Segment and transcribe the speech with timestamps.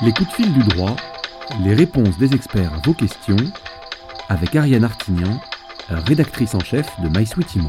[0.00, 0.94] Les coups de fil du droit,
[1.64, 3.36] les réponses des experts à vos questions,
[4.28, 5.40] avec Ariane Artignan,
[5.88, 7.66] rédactrice en chef de MySweetImo.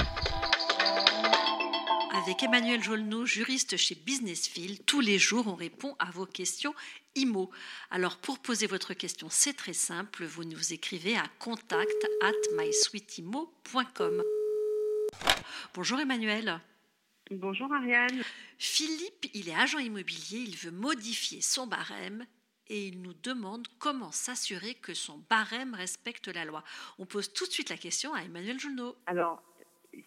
[2.23, 6.75] Avec Emmanuel Jolneau, juriste chez Businessfield, tous les jours on répond à vos questions
[7.15, 7.49] IMO.
[7.89, 12.31] Alors pour poser votre question, c'est très simple, vous nous écrivez à contact at.
[15.73, 16.59] Bonjour Emmanuel.
[17.31, 18.23] Bonjour Ariane.
[18.57, 22.25] Philippe, il est agent immobilier, il veut modifier son barème
[22.67, 26.63] et il nous demande comment s'assurer que son barème respecte la loi.
[26.97, 28.95] On pose tout de suite la question à Emmanuel Junot.
[29.05, 29.43] Alors,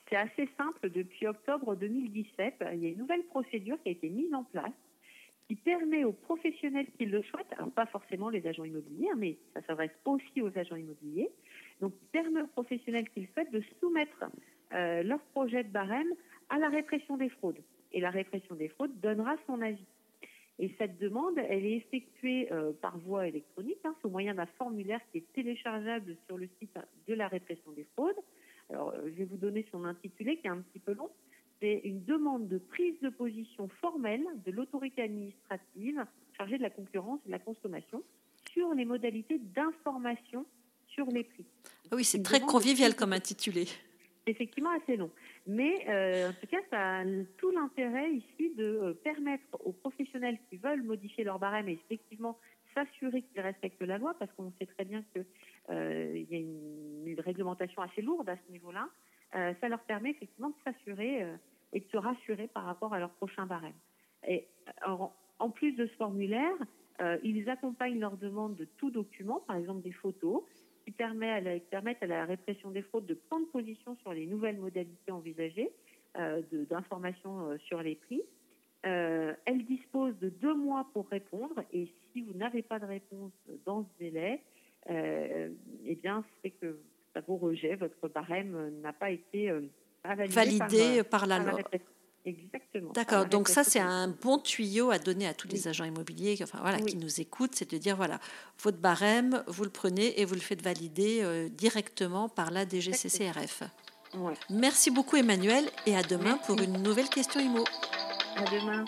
[0.09, 0.91] c'est assez simple.
[0.91, 4.73] Depuis octobre 2017, il y a une nouvelle procédure qui a été mise en place
[5.47, 9.61] qui permet aux professionnels qui le souhaitent, alors pas forcément les agents immobiliers, mais ça
[9.63, 11.31] s'adresse aussi aux agents immobiliers,
[11.81, 14.25] donc permet aux professionnels qui le souhaitent de soumettre
[14.75, 16.09] euh, leur projet de barème
[16.49, 17.61] à la répression des fraudes.
[17.93, 19.85] Et la répression des fraudes donnera son avis.
[20.59, 25.01] Et cette demande, elle est effectuée euh, par voie électronique, hein, au moyen d'un formulaire
[25.11, 28.17] qui est téléchargeable sur le site de la répression des fraudes.
[28.71, 31.11] Alors, euh, je vais vous donner son intitulé qui est un petit peu long.
[31.61, 36.05] C'est une demande de prise de position formelle de l'autorité administrative
[36.37, 38.03] chargée de la concurrence et de la consommation
[38.53, 40.45] sur les modalités d'information
[40.89, 41.45] sur les prix.
[41.91, 43.67] Ah oui, c'est très convivial comme intitulé
[44.27, 45.11] effectivement assez long.
[45.47, 47.05] Mais euh, en tout cas, ça a
[47.39, 52.39] tout l'intérêt ici de euh, permettre aux professionnels qui veulent modifier leur barème et effectivement
[52.75, 55.27] s'assurer qu'ils respectent la loi, parce qu'on sait très bien qu'il
[55.71, 58.89] euh, y a une, réglementation assez lourde à ce niveau-là,
[59.33, 61.27] ça leur permet effectivement de s'assurer
[61.73, 63.75] et de se rassurer par rapport à leur prochain barème.
[64.27, 64.49] Et
[64.87, 66.55] en plus de ce formulaire,
[67.23, 70.43] ils accompagnent leur demande de tout document, par exemple des photos,
[70.85, 74.27] qui permet à la, permettent à la répression des fraudes de prendre position sur les
[74.27, 75.71] nouvelles modalités envisagées
[76.19, 78.23] euh, d'informations euh, sur les prix.
[78.85, 83.33] Euh, elle dispose de deux mois pour répondre et si vous n'avez pas de réponse
[83.65, 84.41] dans ce délai,
[84.91, 85.51] euh,
[85.87, 86.79] eh bien, c'est que
[87.15, 89.53] ça vaut rejet, votre barème n'a pas été
[90.03, 91.61] validé, par, la loi.
[92.25, 92.93] Exactement.
[92.93, 93.27] D'accord.
[93.27, 96.79] Donc ça, c'est un bon tuyau à donner à tous les agents immobiliers, enfin voilà,
[96.81, 98.21] qui nous écoutent, c'est de dire voilà,
[98.63, 103.65] votre barème, vous le prenez et vous le faites valider euh, directement par la DGCCRF.
[104.51, 107.65] Merci beaucoup, Emmanuel, et à demain pour une nouvelle question IMO.
[108.37, 108.85] À demain.